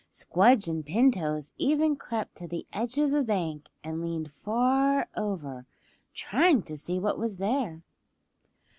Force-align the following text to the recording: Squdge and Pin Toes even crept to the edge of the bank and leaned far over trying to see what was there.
Squdge 0.11 0.67
and 0.67 0.83
Pin 0.83 1.11
Toes 1.11 1.51
even 1.59 1.95
crept 1.95 2.35
to 2.37 2.47
the 2.47 2.65
edge 2.73 2.97
of 2.97 3.11
the 3.11 3.23
bank 3.23 3.69
and 3.83 4.01
leaned 4.01 4.31
far 4.31 5.07
over 5.15 5.67
trying 6.15 6.63
to 6.63 6.75
see 6.75 6.97
what 6.97 7.19
was 7.19 7.37
there. 7.37 7.83